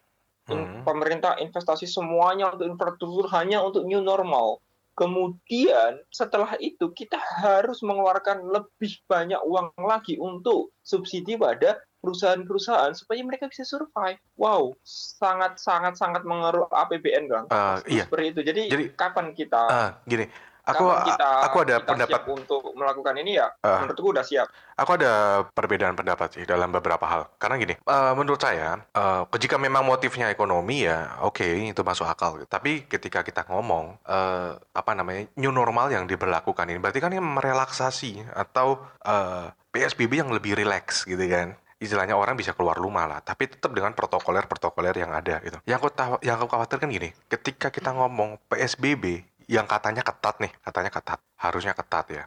Hmm. 0.49 0.81
pemerintah 0.81 1.37
investasi 1.37 1.85
semuanya 1.85 2.49
untuk 2.53 2.65
infrastruktur 2.65 3.29
hanya 3.29 3.61
untuk 3.61 3.85
new 3.85 4.01
normal. 4.01 4.57
Kemudian 4.91 6.01
setelah 6.11 6.57
itu 6.59 6.91
kita 6.91 7.15
harus 7.15 7.79
mengeluarkan 7.81 8.43
lebih 8.43 8.91
banyak 9.07 9.39
uang 9.45 9.71
lagi 9.79 10.19
untuk 10.19 10.75
subsidi 10.83 11.39
pada 11.39 11.79
perusahaan-perusahaan 12.01 12.91
supaya 12.97 13.21
mereka 13.21 13.47
bisa 13.47 13.61
survive. 13.63 14.17
Wow, 14.35 14.73
sangat 14.83 15.61
sangat 15.61 15.95
sangat 15.95 16.25
mengeruh 16.25 16.65
APBN, 16.73 17.29
Bang. 17.29 17.45
Eh, 17.47 18.01
iya. 18.01 18.03
Seperti 18.09 18.25
itu. 18.33 18.41
Jadi, 18.41 18.61
Jadi- 18.67 18.87
kapan 18.97 19.31
kita 19.37 19.61
Ah, 19.69 19.89
gini, 20.09 20.25
aku 20.65 20.85
kapan 20.87 21.07
kita 21.09 21.29
aku 21.45 21.57
ada 21.65 21.75
kita 21.77 21.89
pendapat 21.89 22.21
siap 22.21 22.33
untuk 22.33 22.61
melakukan 22.77 23.13
ini 23.21 23.31
ya? 23.37 23.47
Ah. 23.61 23.81
Menurutku 23.85 24.09
udah 24.13 24.25
siap. 24.25 24.47
Aku 24.77 24.97
ada 24.97 25.45
perbedaan 25.53 25.93
pendapat 25.93 26.41
sih 26.41 26.43
dalam 26.45 26.73
beberapa 26.73 27.05
hal. 27.05 27.29
Karena 27.37 27.55
gini, 27.61 27.77
eh, 27.77 28.13
menurut 28.17 28.41
saya, 28.41 28.81
eh, 28.81 29.21
jika 29.37 29.61
memang 29.61 29.85
motifnya 29.85 30.33
ekonomi 30.33 30.89
ya, 30.89 31.21
oke 31.21 31.45
itu 31.45 31.81
masuk 31.85 32.09
akal. 32.09 32.41
Tapi 32.49 32.89
ketika 32.89 33.21
kita 33.21 33.45
ngomong 33.49 33.97
eh, 34.05 34.51
apa 34.57 34.91
namanya 34.97 35.29
new 35.37 35.53
normal 35.53 35.93
yang 35.93 36.09
diberlakukan 36.09 36.65
ini, 36.69 36.81
berarti 36.81 36.99
kan 37.01 37.13
yang 37.13 37.25
merelaksasi 37.25 38.25
atau 38.33 38.81
eh, 39.05 39.53
PSBB 39.71 40.19
yang 40.19 40.31
lebih 40.31 40.59
rileks 40.59 41.07
gitu 41.07 41.21
kan. 41.31 41.55
Istilahnya 41.81 42.13
orang 42.13 42.37
bisa 42.37 42.53
keluar 42.53 42.77
rumah 42.77 43.09
lah, 43.09 43.25
tapi 43.25 43.49
tetap 43.49 43.73
dengan 43.73 43.89
protokoler-protokoler 43.97 45.01
yang 45.01 45.17
ada 45.17 45.41
gitu. 45.41 45.57
Yang 45.65 45.77
aku 45.81 45.89
tahu, 45.89 46.13
yang 46.21 46.37
aku 46.37 46.45
khawatirkan 46.53 46.93
gini, 46.93 47.09
ketika 47.25 47.73
kita 47.73 47.89
ngomong 47.89 48.37
PSBB 48.53 49.25
yang 49.51 49.67
katanya 49.67 49.99
ketat 49.99 50.39
nih, 50.39 50.51
katanya 50.63 50.87
ketat, 50.87 51.19
harusnya 51.35 51.75
ketat 51.75 52.05
ya. 52.07 52.23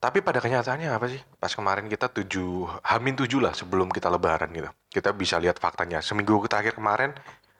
Tapi 0.00 0.24
pada 0.24 0.40
kenyataannya 0.40 0.88
apa 0.88 1.06
sih? 1.12 1.20
Pas 1.36 1.52
kemarin 1.52 1.84
kita 1.84 2.08
tujuh, 2.08 2.68
hamin 2.80 3.12
tujuh 3.12 3.44
lah 3.44 3.52
sebelum 3.52 3.92
kita 3.92 4.08
lebaran 4.08 4.48
gitu. 4.56 4.68
Kita 4.88 5.12
bisa 5.12 5.36
lihat 5.36 5.60
faktanya. 5.60 6.00
Seminggu 6.00 6.40
terakhir 6.48 6.80
kemarin 6.80 7.12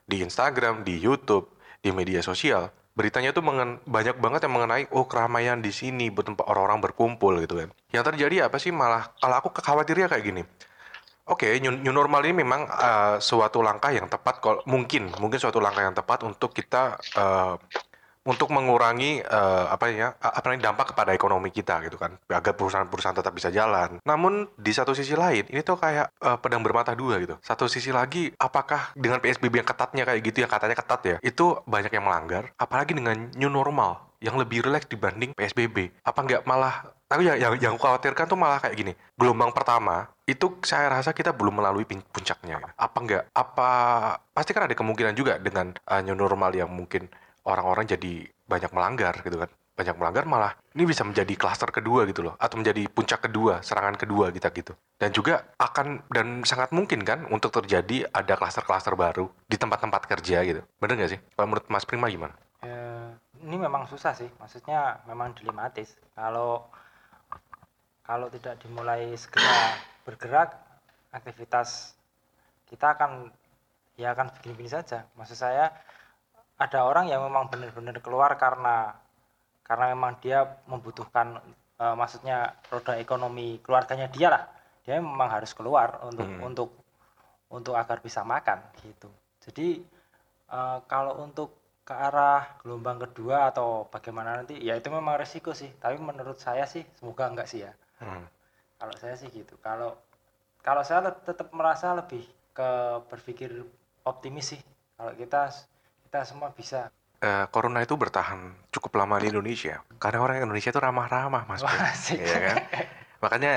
di 0.08 0.24
Instagram, 0.24 0.80
di 0.80 0.96
YouTube, 0.96 1.48
di 1.80 1.92
media 1.92 2.24
sosial, 2.24 2.72
beritanya 2.96 3.36
tuh 3.36 3.44
mengen- 3.44 3.80
banyak 3.84 4.16
banget 4.16 4.48
yang 4.48 4.54
mengenai 4.56 4.84
oh 4.96 5.04
keramaian 5.04 5.60
di 5.60 5.72
sini, 5.72 6.08
tempat 6.08 6.44
orang-orang 6.48 6.80
berkumpul 6.84 7.36
gitu 7.44 7.60
kan. 7.60 7.68
Yang 7.92 8.04
terjadi 8.12 8.48
apa 8.48 8.56
sih 8.56 8.72
malah 8.72 9.12
kalau 9.20 9.40
aku 9.40 9.48
khawatirnya 9.52 10.08
kayak 10.08 10.24
gini. 10.24 10.42
Oke, 11.24 11.48
new, 11.60 11.72
new 11.72 11.92
normal 11.96 12.20
ini 12.28 12.44
memang 12.44 12.68
eh, 12.68 13.16
suatu 13.20 13.64
langkah 13.64 13.88
yang 13.88 14.04
tepat 14.12 14.44
kalau 14.44 14.60
mungkin 14.68 15.08
mungkin 15.16 15.40
suatu 15.40 15.56
langkah 15.56 15.80
yang 15.80 15.96
tepat 15.96 16.20
untuk 16.28 16.52
kita 16.52 17.00
eh, 17.00 17.56
untuk 18.24 18.50
mengurangi 18.50 19.20
eh, 19.20 19.66
apa 19.68 19.84
ya 19.92 20.16
apa 20.16 20.44
namanya 20.48 20.72
dampak 20.72 20.96
kepada 20.96 21.12
ekonomi 21.12 21.52
kita 21.52 21.84
gitu 21.84 22.00
kan 22.00 22.16
agar 22.32 22.56
perusahaan-perusahaan 22.56 23.16
tetap 23.20 23.32
bisa 23.36 23.52
jalan. 23.52 24.00
Namun 24.02 24.48
di 24.56 24.72
satu 24.72 24.96
sisi 24.96 25.12
lain 25.12 25.44
ini 25.48 25.60
tuh 25.60 25.76
kayak 25.76 26.10
eh, 26.18 26.38
pedang 26.40 26.64
bermata 26.64 26.96
dua 26.96 27.20
gitu. 27.20 27.36
Satu 27.44 27.68
sisi 27.68 27.92
lagi 27.92 28.32
apakah 28.40 28.96
dengan 28.96 29.20
PSBB 29.20 29.60
yang 29.60 29.68
ketatnya 29.68 30.02
kayak 30.08 30.20
gitu 30.24 30.42
yang 30.42 30.50
katanya 30.50 30.76
ketat 30.76 31.00
ya 31.04 31.16
itu 31.20 31.60
banyak 31.68 31.92
yang 31.92 32.04
melanggar. 32.04 32.50
Apalagi 32.56 32.96
dengan 32.96 33.28
new 33.36 33.52
normal 33.52 34.14
yang 34.24 34.40
lebih 34.40 34.64
rileks 34.64 34.88
dibanding 34.88 35.36
PSBB. 35.36 35.92
Apa 36.00 36.24
nggak 36.24 36.42
malah 36.48 36.88
aku 37.12 37.20
yang, 37.20 37.36
yang 37.36 37.54
yang 37.60 37.74
khawatirkan 37.76 38.24
tuh 38.24 38.40
malah 38.40 38.56
kayak 38.56 38.74
gini. 38.74 38.92
Gelombang 39.20 39.52
pertama 39.52 40.08
itu 40.24 40.56
saya 40.64 40.88
rasa 40.88 41.12
kita 41.12 41.36
belum 41.36 41.60
melalui 41.60 41.84
puncaknya. 41.84 42.72
Apa 42.80 42.98
enggak? 43.04 43.24
Apa 43.36 43.70
pasti 44.32 44.56
kan 44.56 44.64
ada 44.64 44.72
kemungkinan 44.72 45.12
juga 45.12 45.36
dengan 45.36 45.76
uh, 45.84 46.00
new 46.00 46.16
normal 46.16 46.56
yang 46.56 46.72
mungkin 46.72 47.12
orang-orang 47.44 47.84
jadi 47.88 48.28
banyak 48.48 48.72
melanggar 48.72 49.14
gitu 49.24 49.36
kan. 49.36 49.50
Banyak 49.74 49.98
melanggar 49.98 50.22
malah 50.22 50.54
ini 50.78 50.86
bisa 50.86 51.02
menjadi 51.02 51.34
klaster 51.34 51.66
kedua 51.74 52.06
gitu 52.06 52.22
loh 52.22 52.38
atau 52.38 52.62
menjadi 52.62 52.86
puncak 52.86 53.26
kedua, 53.26 53.58
serangan 53.58 53.98
kedua 53.98 54.30
kita 54.30 54.54
gitu. 54.54 54.72
Dan 54.94 55.10
juga 55.10 55.50
akan 55.58 56.06
dan 56.14 56.46
sangat 56.46 56.70
mungkin 56.70 57.02
kan 57.02 57.26
untuk 57.26 57.50
terjadi 57.50 58.06
ada 58.14 58.38
klaster-klaster 58.38 58.94
baru 58.94 59.26
di 59.50 59.58
tempat-tempat 59.58 60.06
kerja 60.06 60.46
gitu. 60.46 60.62
Bener 60.78 60.94
nggak 60.94 61.10
sih? 61.18 61.20
Kalau 61.34 61.46
menurut 61.50 61.66
Mas 61.66 61.82
Prima 61.82 62.06
gimana? 62.06 62.38
Ya, 62.62 63.18
ini 63.42 63.56
memang 63.58 63.90
susah 63.90 64.14
sih, 64.14 64.30
maksudnya 64.38 65.02
memang 65.10 65.34
dilematis. 65.34 65.98
Kalau 66.14 66.70
kalau 68.06 68.30
tidak 68.30 68.62
dimulai 68.62 69.10
segera 69.18 69.74
bergerak, 70.06 70.54
aktivitas 71.10 71.98
kita 72.70 72.94
akan 72.94 73.32
ya 73.98 74.14
akan 74.14 74.30
begini-begini 74.38 74.70
saja. 74.70 75.02
Maksud 75.18 75.38
saya 75.38 75.70
ada 76.58 76.86
orang 76.86 77.10
yang 77.10 77.22
memang 77.26 77.50
benar-benar 77.50 77.98
keluar 77.98 78.38
karena 78.38 78.94
karena 79.64 79.90
memang 79.96 80.20
dia 80.22 80.44
membutuhkan 80.70 81.40
eh, 81.80 81.94
maksudnya 81.96 82.54
roda 82.70 82.94
ekonomi 83.00 83.58
keluarganya 83.64 84.06
dia 84.10 84.28
lah. 84.30 84.44
Dia 84.84 85.00
memang 85.00 85.30
harus 85.32 85.50
keluar 85.56 85.98
untuk 86.04 86.28
Hmm. 86.28 86.42
untuk 86.48 86.68
untuk 87.50 87.74
agar 87.74 87.98
bisa 88.04 88.22
makan 88.22 88.60
gitu. 88.86 89.08
Jadi 89.42 89.82
eh, 90.52 90.78
kalau 90.86 91.18
untuk 91.24 91.64
ke 91.84 91.92
arah 91.92 92.56
gelombang 92.64 92.96
kedua 92.96 93.52
atau 93.52 93.84
bagaimana 93.92 94.40
nanti 94.40 94.56
ya 94.56 94.72
itu 94.72 94.88
memang 94.88 95.20
resiko 95.20 95.52
sih 95.52 95.68
tapi 95.76 96.00
menurut 96.00 96.40
saya 96.40 96.64
sih 96.64 96.80
semoga 96.96 97.28
enggak 97.28 97.44
sih 97.44 97.60
ya 97.60 97.72
Hmm. 98.00 98.24
kalau 98.80 98.96
saya 98.96 99.12
sih 99.20 99.28
gitu 99.28 99.60
kalau 99.60 99.92
kalau 100.64 100.80
saya 100.80 101.12
tet- 101.12 101.28
tetap 101.28 101.52
merasa 101.52 101.92
lebih 101.92 102.24
ke 102.56 102.68
berpikir 103.12 103.52
optimis 104.08 104.56
sih 104.56 104.60
kalau 104.96 105.12
kita 105.12 105.52
kita 106.14 106.22
semua 106.22 106.54
bisa 106.54 106.94
Eh, 107.18 107.46
corona 107.48 107.80
itu 107.80 107.96
bertahan 107.96 108.68
cukup 108.68 109.00
lama 109.00 109.16
di 109.16 109.32
Indonesia 109.32 109.80
karena 109.96 110.20
orang 110.20 110.38
Indonesia 110.38 110.68
itu 110.68 110.76
ramah-ramah 110.76 111.42
mas. 111.48 111.64
Iya 112.12 112.36
kan 112.38 112.56
makanya 113.18 113.52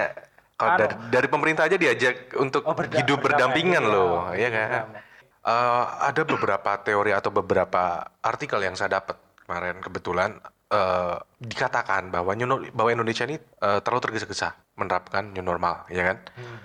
kalau 0.56 0.74
dari, 0.80 0.94
dari 1.12 1.28
pemerintah 1.28 1.68
aja 1.68 1.76
diajak 1.76 2.32
untuk 2.34 2.64
Oh, 2.64 2.72
berda- 2.74 2.96
hidup 2.98 3.20
berdampingan 3.20 3.84
iya. 3.84 3.92
loh 3.92 4.32
ya 4.32 4.50
kan 4.50 4.70
Berdamai. 4.88 5.02
Eh, 5.44 5.84
ada 6.02 6.22
beberapa 6.24 6.72
teori 6.80 7.12
atau 7.12 7.30
beberapa 7.30 7.84
artikel 8.24 8.64
yang 8.64 8.74
saya 8.74 8.98
dapat 8.98 9.20
kemarin 9.44 9.84
kebetulan 9.84 10.30
eh, 10.72 11.16
dikatakan 11.38 12.08
bahwa 12.10 12.32
new 12.34 12.48
bahwa 12.72 12.90
Indonesia 12.90 13.28
ini 13.28 13.36
eh, 13.38 13.80
terlalu 13.84 14.02
tergesa-gesa 14.02 14.56
menerapkan 14.74 15.30
new 15.30 15.44
normal 15.44 15.86
ya 15.92 16.08
kan 16.08 16.18
Hmm. 16.34 16.58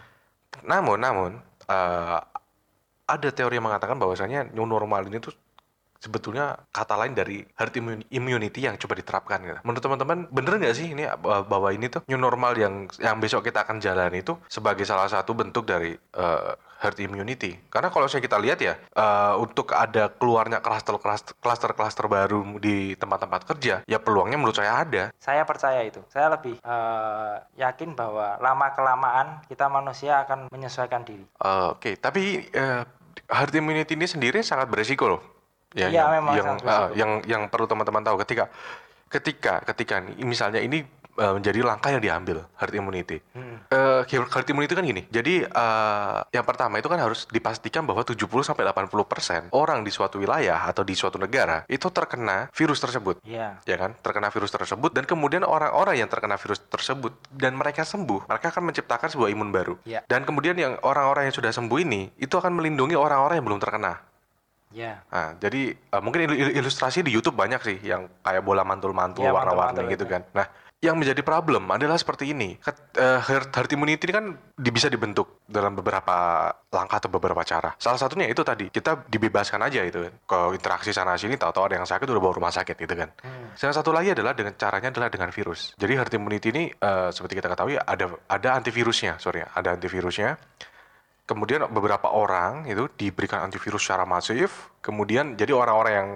namun 0.63 0.97
namun 0.97 1.31
eh, 1.67 2.19
ada 3.03 3.29
teori 3.29 3.59
yang 3.59 3.67
mengatakan 3.67 3.99
bahwasanya 3.99 4.55
new 4.55 4.65
normal 4.65 5.03
ini 5.05 5.19
tuh 5.19 5.35
sebetulnya 6.03 6.59
kata 6.75 6.99
lain 6.99 7.15
dari 7.15 7.47
herd 7.55 7.75
immun- 7.79 8.07
immunity 8.11 8.67
yang 8.67 8.75
coba 8.75 8.99
diterapkan 8.99 9.39
gitu. 9.47 9.59
Menurut 9.63 9.83
teman-teman 9.87 10.19
bener 10.35 10.59
nggak 10.59 10.75
sih 10.75 10.91
ini 10.91 11.07
eh, 11.07 11.43
bahwa 11.47 11.71
ini 11.71 11.87
tuh 11.87 12.03
new 12.11 12.19
normal 12.19 12.59
yang 12.59 12.91
yang 12.99 13.23
besok 13.23 13.47
kita 13.47 13.63
akan 13.63 13.79
jalani 13.79 14.27
itu 14.27 14.35
sebagai 14.51 14.83
salah 14.83 15.07
satu 15.07 15.31
bentuk 15.39 15.63
dari 15.63 15.95
eh, 15.95 16.53
herd 16.83 16.99
immunity? 16.99 17.55
Karena 17.71 17.95
kalau 17.95 18.11
saya 18.11 18.19
kita 18.19 18.43
lihat 18.43 18.59
ya 18.59 18.75
eh, 18.75 19.35
untuk 19.39 19.71
ada 19.71 20.11
keluarnya 20.11 20.59
klaster-klaster 20.59 21.39
klaster-klaster 21.39 22.11
baru 22.11 22.43
di 22.59 22.99
tempat-tempat 22.99 23.47
kerja 23.55 23.87
ya 23.87 23.99
peluangnya 24.03 24.43
menurut 24.43 24.59
saya 24.59 24.83
ada. 24.83 25.15
saya 25.23 25.47
percaya 25.47 25.87
itu 25.87 26.03
saya 26.11 26.35
lebih 26.35 26.59
eh, 26.59 27.37
yakin 27.63 27.95
bahwa 27.95 28.43
lama 28.43 28.67
kelamaan 28.75 29.27
kita 29.47 29.71
manusia 29.71 30.27
akan 30.27 30.51
menyesuaikan 30.51 31.07
diri 31.07 31.23
Eh, 31.39 31.67
Oke, 31.71 31.95
tapi 31.95 32.51
eh, 32.51 32.83
herd 33.31 33.55
immunity 33.55 33.95
ini 33.95 34.07
sendiri 34.09 34.43
sangat 34.43 34.67
beresiko 34.67 35.07
loh. 35.07 35.23
Ya, 35.73 35.89
Iya, 35.89 35.97
yang, 36.05 36.09
memang 36.21 36.35
yang, 36.37 36.49
beresiko. 36.61 36.85
yang 36.95 37.11
yang 37.25 37.43
perlu 37.49 37.67
teman-teman 37.67 38.03
tahu 38.05 38.17
ketika 38.23 38.45
ketika 39.09 39.61
ketika 39.69 40.01
misalnya 40.21 40.61
ini 40.61 40.81
eh, 41.13 41.33
menjadi 41.37 41.61
langkah 41.61 41.93
yang 41.93 42.01
diambil 42.01 42.49
herd 42.57 42.73
immunity. 42.73 43.21
Hmm. 43.37 43.61
Eh, 43.69 44.01
herd 44.09 44.49
immunity 44.49 44.73
kan 44.73 44.85
gini. 44.85 45.05
Jadi 45.13 45.45
eh, 45.45 46.19
yang 46.33 46.45
pertama 46.49 46.81
itu 46.81 46.89
kan 46.89 46.97
harus 46.97 47.29
dipastikan 47.29 47.85
bahwa 47.85 48.01
70 48.01 48.25
sampai 48.41 48.65
80% 48.65 49.53
orang 49.53 49.85
di 49.85 49.93
suatu 49.93 50.17
wilayah 50.17 50.65
atau 50.65 50.81
di 50.81 50.97
suatu 50.97 51.21
negara 51.21 51.69
itu 51.69 51.85
terkena 51.93 52.49
virus 52.57 52.81
tersebut 52.81 53.21
Iya 53.25 53.61
ya 53.69 53.77
kan 53.77 53.93
terkena 54.01 54.33
virus 54.33 54.49
tersebut 54.49 54.97
dan 54.97 55.05
kemudian 55.05 55.45
orang-orang 55.45 56.01
yang 56.01 56.09
terkena 56.09 56.41
virus 56.41 56.65
tersebut 56.65 57.13
dan 57.33 57.53
mereka 57.53 57.85
sembuh 57.85 58.25
mereka 58.29 58.49
akan 58.49 58.73
menciptakan 58.73 59.09
sebuah 59.13 59.29
imun 59.29 59.53
baru 59.53 59.75
Iya. 59.85 60.05
dan 60.09 60.25
kemudian 60.25 60.57
yang 60.57 60.81
orang-orang 60.81 61.29
yang 61.29 61.37
sudah 61.37 61.53
sembuh 61.53 61.79
ini 61.85 62.09
itu 62.17 62.33
akan 62.33 62.57
melindungi 62.57 62.97
orang-orang 62.97 63.41
yang 63.41 63.47
belum 63.49 63.61
terkena 63.61 64.01
iya 64.73 65.05
nah 65.07 65.37
jadi 65.37 65.63
eh, 65.71 66.01
mungkin 66.03 66.27
il- 66.27 66.39
il- 66.49 66.55
ilustrasi 66.59 67.05
di 67.05 67.13
YouTube 67.13 67.37
banyak 67.37 67.61
sih 67.61 67.77
yang 67.81 68.09
kayak 68.21 68.43
bola 68.43 68.65
mantul-mantul 68.65 69.23
Iya, 69.23 69.31
warna-warni 69.31 69.79
mantul-mantul 69.79 69.93
gitu 69.93 70.05
itu. 70.05 70.13
kan 70.13 70.23
nah 70.33 70.47
yang 70.83 70.99
menjadi 70.99 71.23
problem 71.23 71.71
adalah 71.71 71.95
seperti 71.95 72.35
ini. 72.35 72.59
Ket- 72.59 72.99
eh, 72.99 73.23
herd, 73.23 73.55
herd 73.55 73.71
immunity 73.71 74.03
ini 74.03 74.15
kan 74.19 74.27
di- 74.51 74.75
bisa 74.75 74.91
dibentuk 74.91 75.39
dalam 75.47 75.79
beberapa 75.79 76.51
langkah 76.75 76.99
atau 76.99 77.07
beberapa 77.07 77.39
cara. 77.47 77.71
Salah 77.79 78.03
satunya 78.03 78.27
itu 78.27 78.43
tadi 78.43 78.67
kita 78.67 79.07
dibebaskan 79.07 79.63
aja 79.63 79.79
itu 79.87 80.03
kan. 80.03 80.11
Kalau 80.27 80.51
interaksi 80.51 80.91
sana 80.91 81.15
sini 81.15 81.39
tahu-tahu 81.39 81.71
ada 81.71 81.79
yang 81.79 81.87
sakit 81.87 82.03
udah 82.03 82.19
bawa 82.19 82.35
rumah 82.35 82.51
sakit 82.51 82.75
gitu 82.75 82.99
kan. 82.99 83.15
Salah 83.55 83.79
satu 83.79 83.95
lagi 83.95 84.11
adalah 84.11 84.35
dengan 84.35 84.59
caranya 84.59 84.91
adalah 84.91 85.07
dengan 85.07 85.31
virus. 85.31 85.71
Jadi 85.79 85.93
herd 85.95 86.11
immunity 86.19 86.51
ini 86.51 86.67
eh, 86.67 87.09
seperti 87.15 87.39
kita 87.39 87.47
ketahui 87.47 87.79
ada 87.79 88.19
ada 88.27 88.49
antivirusnya, 88.51 89.23
sorry, 89.23 89.47
ya, 89.47 89.55
ada 89.55 89.79
antivirusnya. 89.79 90.35
Kemudian 91.33 91.65
beberapa 91.73 92.13
orang 92.13 92.69
itu 92.69 92.93
diberikan 92.93 93.41
antivirus 93.49 93.81
secara 93.81 94.05
masif. 94.05 94.69
Kemudian 94.85 95.33
jadi 95.33 95.57
orang-orang 95.57 95.93
yang 95.97 96.09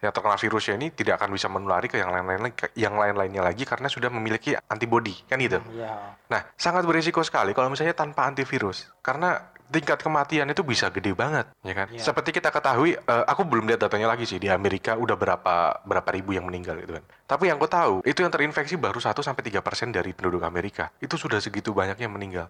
yang 0.00 0.12
terkena 0.16 0.38
virusnya 0.38 0.74
ini 0.80 0.88
tidak 0.94 1.20
akan 1.20 1.28
bisa 1.34 1.50
menulari 1.52 1.90
ke 1.90 2.00
yang 2.00 2.08
lain-lain 2.08 2.54
yang 2.72 2.94
lain-lainnya 2.96 3.44
lagi 3.44 3.68
karena 3.68 3.84
sudah 3.84 4.08
memiliki 4.08 4.56
antibody 4.70 5.12
kan 5.28 5.36
gitu. 5.42 5.58
Iya. 5.76 6.16
Nah, 6.30 6.40
sangat 6.56 6.88
berisiko 6.88 7.20
sekali 7.20 7.52
kalau 7.52 7.68
misalnya 7.68 7.92
tanpa 7.92 8.24
antivirus 8.24 8.88
karena 9.04 9.52
tingkat 9.70 10.00
kematian 10.02 10.50
itu 10.50 10.64
bisa 10.66 10.90
gede 10.90 11.14
banget, 11.14 11.46
ya 11.62 11.74
kan? 11.76 11.86
Iya. 11.92 12.00
Seperti 12.00 12.32
kita 12.32 12.50
ketahui, 12.50 12.96
eh, 12.96 13.24
aku 13.28 13.46
belum 13.46 13.70
lihat 13.70 13.86
datanya 13.86 14.10
lagi 14.10 14.24
sih 14.24 14.40
di 14.40 14.48
Amerika 14.48 14.96
udah 14.98 15.14
berapa 15.14 15.84
berapa 15.84 16.08
ribu 16.16 16.32
yang 16.32 16.48
meninggal 16.48 16.80
gitu 16.80 16.96
kan. 16.96 17.04
Tapi 17.28 17.52
yang 17.52 17.60
aku 17.60 17.68
tahu 17.68 17.94
itu 18.02 18.24
yang 18.24 18.32
terinfeksi 18.32 18.80
baru 18.80 18.98
1 18.98 19.20
sampai 19.20 19.42
3% 19.46 19.92
dari 19.92 20.16
penduduk 20.16 20.42
Amerika. 20.42 20.90
Itu 20.98 21.20
sudah 21.20 21.38
segitu 21.38 21.76
banyaknya 21.76 22.08
yang 22.08 22.16
meninggal. 22.16 22.48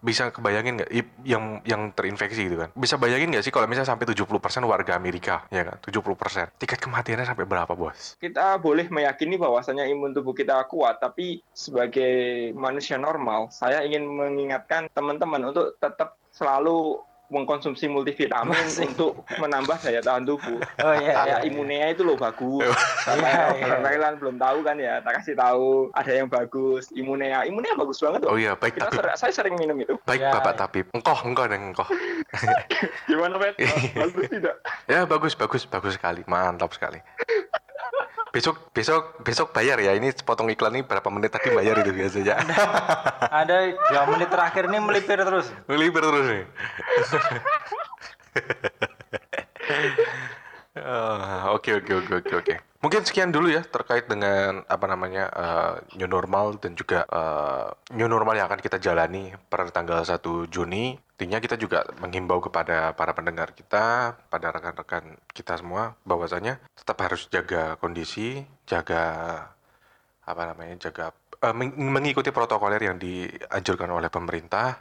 Bisa 0.00 0.32
kebayangin 0.32 0.80
nggak 0.80 0.90
yang 1.28 1.60
yang 1.64 1.92
terinfeksi 1.92 2.48
gitu 2.48 2.56
kan? 2.56 2.72
Bisa 2.72 2.96
bayangin 2.96 3.36
nggak 3.36 3.44
sih 3.44 3.52
kalau 3.52 3.68
misalnya 3.68 3.92
sampai 3.92 4.08
70% 4.08 4.26
warga 4.64 4.92
Amerika, 4.96 5.44
ya 5.52 5.62
kan? 5.68 5.76
70%. 5.80 6.56
Tingkat 6.56 6.78
kematiannya 6.80 7.26
sampai 7.28 7.44
berapa, 7.44 7.72
Bos? 7.76 8.16
kita 8.20 8.56
boleh 8.60 8.86
meyakini 8.88 9.36
bahwasanya 9.40 9.84
imun 9.88 10.12
tubuh 10.12 10.32
kita 10.36 10.64
kuat, 10.68 11.00
tapi 11.00 11.40
sebagai 11.52 12.50
manusia 12.56 12.96
normal, 12.96 13.48
saya 13.52 13.84
ingin 13.84 14.06
mengingatkan 14.06 14.88
teman-teman 14.92 15.52
untuk 15.52 15.76
tetap 15.80 16.20
selalu 16.30 17.02
mengkonsumsi 17.30 17.86
multivitamin 17.86 18.52
Masih. 18.52 18.90
untuk 18.90 19.22
menambah 19.38 19.78
daya 19.80 20.02
tahan 20.02 20.26
tubuh. 20.26 20.58
Oh 20.82 20.94
iya. 20.98 21.14
Kayak 21.14 21.38
iya. 21.40 21.46
imunnya 21.46 21.86
itu 21.94 22.02
loh 22.02 22.18
bagus. 22.18 22.66
Iya, 22.66 22.74
Karena 23.06 23.28
iya. 23.54 23.76
kalian 23.80 24.14
belum 24.18 24.36
tahu 24.36 24.58
kan 24.66 24.76
ya, 24.76 24.98
tak 25.00 25.22
kasih 25.22 25.34
tahu 25.38 25.88
ada 25.94 26.12
yang 26.12 26.26
bagus. 26.26 26.90
Imunnya, 26.90 27.46
imunnya 27.46 27.72
bagus 27.78 28.02
banget 28.02 28.26
Oh 28.26 28.34
loh. 28.34 28.42
iya, 28.42 28.52
baik 28.58 28.74
Kita 28.76 28.90
tapi 28.90 28.96
ser- 28.98 29.16
saya 29.16 29.32
sering 29.32 29.54
minum 29.56 29.78
itu. 29.78 29.94
baik 30.04 30.20
Ya, 30.20 30.34
Bapak 30.34 30.54
ya. 30.54 30.58
Tabib. 30.66 30.86
Engkoh, 30.90 31.18
engkoh 31.22 31.46
dan 31.46 31.60
engkoh. 31.70 31.88
Gimana, 33.08 33.34
Pet? 33.38 33.54
Bagus 34.00 34.26
tidak? 34.28 34.56
Ya 34.90 35.06
bagus 35.06 35.38
bagus 35.38 35.62
bagus 35.64 35.94
sekali 35.94 36.26
mantap 36.26 36.74
sekali. 36.74 36.98
Besok 38.30 38.70
besok 38.70 39.18
besok 39.26 39.50
bayar 39.50 39.82
ya 39.82 39.90
ini 39.98 40.14
potong 40.22 40.46
iklan 40.54 40.70
ini 40.78 40.86
berapa 40.86 41.10
menit 41.10 41.34
tadi 41.34 41.50
bayar 41.50 41.82
itu 41.82 41.90
biasanya. 41.90 42.38
Ada 43.42 43.74
dua 43.74 44.02
menit 44.06 44.30
terakhir 44.30 44.70
ini 44.70 44.78
melipir 44.78 45.18
terus. 45.18 45.50
Melipir 45.66 45.98
terus 45.98 46.26
nih. 46.30 46.44
Ah, 50.78 51.18
Oke 51.50 51.82
oke 51.82 51.92
oke 52.00 52.12
oke 52.22 52.34
oke. 52.40 52.54
Mungkin 52.80 53.04
sekian 53.04 53.28
dulu 53.28 53.52
ya 53.52 53.60
terkait 53.60 54.08
dengan 54.08 54.64
apa 54.64 54.86
namanya 54.88 55.28
eh, 55.28 55.74
new 56.00 56.08
normal 56.08 56.56
dan 56.62 56.72
juga 56.78 57.04
eh, 57.04 57.66
new 57.98 58.08
normal 58.08 58.38
yang 58.38 58.46
akan 58.48 58.62
kita 58.62 58.78
jalani 58.78 59.34
per 59.50 59.68
tanggal 59.74 60.00
1 60.00 60.48
Juni. 60.48 60.94
Intinya 61.18 61.36
kita 61.42 61.60
juga 61.60 61.84
menghimbau 62.00 62.40
kepada 62.40 62.96
para 62.96 63.12
pendengar 63.12 63.52
kita, 63.52 64.16
pada 64.32 64.46
rekan-rekan 64.48 65.20
kita 65.36 65.60
semua 65.60 65.92
bahwasanya 66.08 66.56
tetap 66.72 66.96
harus 67.04 67.28
jaga 67.28 67.76
kondisi, 67.76 68.40
jaga 68.64 69.04
apa 70.24 70.42
namanya, 70.48 70.88
jaga 70.88 71.12
meng- 71.52 71.76
mengikuti 71.76 72.32
protokoler 72.32 72.80
yang 72.80 72.96
dianjurkan 72.96 73.88
oleh 73.90 74.08
pemerintah 74.12 74.76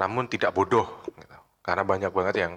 namun 0.00 0.32
tidak 0.32 0.56
bodoh 0.56 0.88
gitu. 1.12 1.36
karena 1.60 1.84
banyak 1.84 2.12
banget 2.12 2.34
yang 2.40 2.52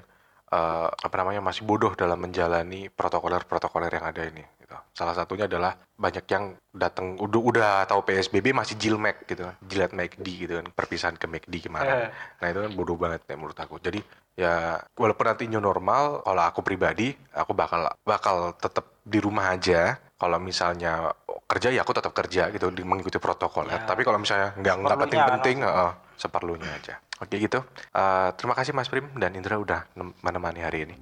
eh, 0.53 0.87
apa 0.89 1.15
namanya 1.17 1.41
masih 1.41 1.65
bodoh 1.65 1.97
dalam 1.97 2.21
menjalani 2.21 2.87
protokoler-protokoler 2.93 3.89
yang 3.89 4.05
ada 4.05 4.21
ini 4.21 4.43
gitu. 4.61 4.77
salah 4.93 5.17
satunya 5.17 5.49
adalah 5.49 5.73
banyak 5.97 6.25
yang 6.29 6.53
datang 6.69 7.17
udah 7.17 7.41
udah 7.41 7.71
tahu 7.89 8.05
PSBB 8.05 8.53
masih 8.53 8.77
jilmek 8.77 9.25
gitu 9.25 9.49
kan. 9.49 9.55
Jilat 9.65 9.91
McD 9.97 10.27
gitu 10.45 10.53
kan. 10.61 10.65
Perpisahan 10.69 11.17
ke 11.17 11.25
McD 11.25 11.69
kemarin. 11.69 12.07
Eh. 12.07 12.09
nah 12.41 12.47
itu 12.53 12.59
kan 12.61 12.71
bodoh 12.77 12.97
banget 12.97 13.25
ya 13.25 13.35
menurut 13.37 13.57
aku. 13.57 13.81
Jadi 13.81 13.99
ya 14.33 14.77
walaupun 14.97 15.25
nanti 15.29 15.45
new 15.49 15.61
normal 15.61 16.25
kalau 16.25 16.43
aku 16.45 16.65
pribadi 16.65 17.13
aku 17.33 17.53
bakal 17.53 17.89
bakal 18.05 18.53
tetap 18.57 18.85
di 19.01 19.17
rumah 19.17 19.53
aja. 19.53 19.97
Kalau 20.13 20.39
misalnya 20.39 21.11
kerja 21.53 21.69
ya 21.69 21.83
aku 21.83 21.93
tetap 21.93 22.13
kerja 22.15 22.47
gitu 22.49 22.71
mengikuti 22.81 23.19
protokoler. 23.19 23.75
Ya. 23.75 23.85
tapi 23.85 24.01
kalau 24.07 24.17
misalnya 24.17 24.55
nggak 24.57 24.75
nggak 24.79 24.99
penting-penting 25.05 25.57
heeh, 25.61 25.91
seperlunya 26.17 26.69
aja 26.71 26.95
oke 27.23 27.35
gitu. 27.35 27.59
Eh, 27.89 28.29
terima 28.35 28.53
kasih 28.53 28.71
Mas 28.71 28.87
Prim 28.87 29.07
dan 29.15 29.33
Indra 29.33 29.55
udah 29.55 29.87
nem- 29.95 30.13
menemani 30.19 30.59
hari 30.59 30.85
ini. 30.85 30.95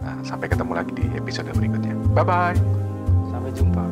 Nah, 0.00 0.16
sampai 0.24 0.48
ketemu 0.48 0.72
lagi 0.72 0.92
di 0.96 1.04
episode 1.12 1.52
berikutnya. 1.52 1.92
Bye 2.16 2.24
bye 2.24 2.56
Sampai 3.28 3.52
jumpa. 3.52 3.84